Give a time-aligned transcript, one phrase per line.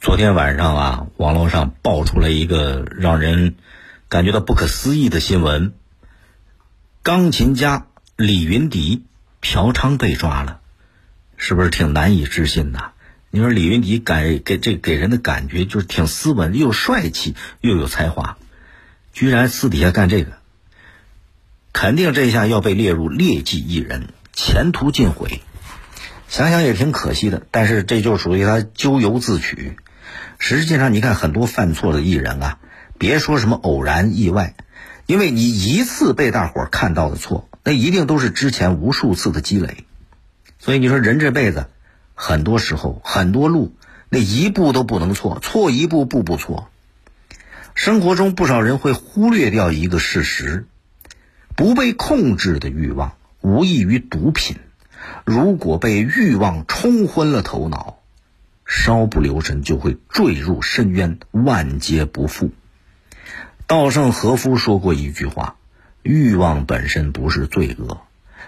[0.00, 3.54] 昨天晚上啊，网络上爆出来一个让人
[4.08, 5.74] 感觉到不可思议的新闻：
[7.04, 9.04] 钢琴家李云迪
[9.40, 10.60] 嫖娼被抓了，
[11.36, 12.92] 是不是挺难以置信的？
[13.30, 18.36] 你说李云迪感给这给人的感觉就是挺斯文，又帅气又有才华，
[19.12, 20.32] 居然私底下干这个，
[21.72, 25.40] 肯定这下要被列入劣迹艺人，前途尽毁。
[26.32, 29.76] 想想也挺可惜的，但是这就属于他咎由自取。
[30.38, 32.58] 实际上，你看很多犯错的艺人啊，
[32.96, 34.54] 别说什么偶然意外，
[35.04, 39.84] 因为你一次被大伙看到的错，那一定都是之前无数次的积累。
[40.58, 41.66] 所以你说人这辈子，
[42.14, 43.74] 很多时候很多路，
[44.08, 46.70] 那一步都不能错，错一步步步错。
[47.74, 50.64] 生活中不少人会忽略掉一个事实：
[51.56, 54.56] 不被控制的欲望无异于毒品，
[55.24, 57.98] 如果被欲望冲昏了头脑。
[58.64, 62.52] 稍不留神就会坠入深渊，万劫不复。
[63.66, 65.56] 稻盛和夫说过一句话
[66.02, 68.00] ：“欲望本身不是罪恶，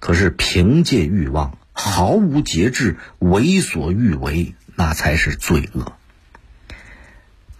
[0.00, 5.92] 可是凭借欲望毫无节制、为所欲为，那才是罪恶。”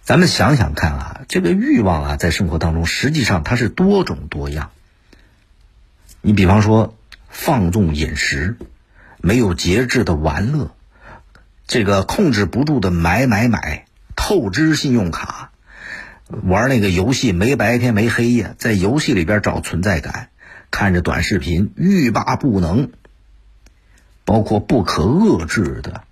[0.03, 4.71] 咱们想想看啊，这个欲望啊，在生活当中实际上它是多种多样。
[6.19, 6.97] 你比方说，
[7.29, 8.57] 放纵饮食，
[9.21, 10.71] 没有节制的玩乐。
[11.67, 15.51] 这个控制不住的买买买，透支信用卡，
[16.27, 20.29] 玩那个游戏没白天没黑夜，在游戏里边找存在感，
[20.71, 22.89] 看着短视频欲罢不能，
[24.25, 26.03] 包括不可遏制的、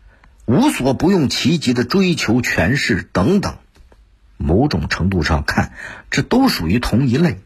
[0.45, 3.57] 无所不用其极的追求权势等等，
[4.37, 5.71] 某种程度上看，
[6.11, 7.39] 这都属于同一类。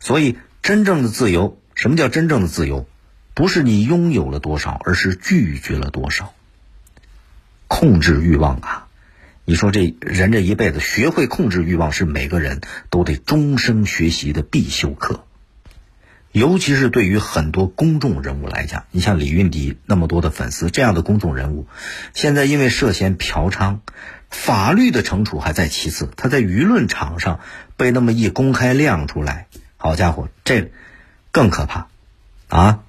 [0.00, 2.86] 所以，真正的自由，什么叫真正的自由？
[3.38, 6.34] 不是你拥有了多少，而是拒绝了多少。
[7.68, 8.88] 控制欲望啊！
[9.44, 15.24] 你说这人这一辈子学会控制欲望，是每个人都得终生学习的必修课。
[16.32, 21.68] 尤其是对于很多公众人物来讲，你像李云迪那么多的粉丝，这样的公众人物，
[22.14, 23.78] 现在因为涉嫌嫖娼，
[24.30, 27.38] 法律的惩处还在其次，他在舆论场上
[27.76, 29.46] 被那么一公开亮出来，
[29.76, 30.72] 好家伙，这
[31.30, 31.86] 更可怕
[32.48, 32.80] 啊！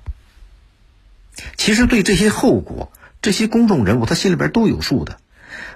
[1.70, 2.92] 其实对这些后果。
[3.22, 5.20] 这些公众人物他心里边都有数的，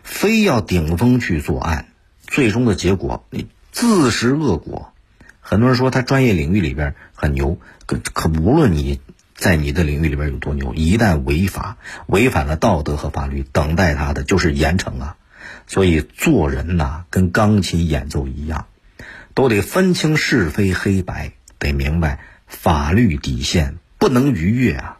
[0.02, 1.86] 非要顶风去作案，
[2.26, 4.92] 最终的结果你自食恶果。
[5.40, 9.02] 很多人说他专业领域里边很牛，可可无论你
[9.36, 11.78] 在你的领域里边有多牛，一旦违法
[12.08, 15.18] 违反了道德和法律，等待他的就是严惩啊。
[15.68, 18.66] 所以做人呐，跟钢琴演奏一样，
[19.36, 24.98] 都得分清是非黑白，得明白法律底线不能逾越啊。